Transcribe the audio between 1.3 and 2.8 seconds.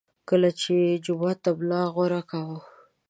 ته ملا غوره کاوه.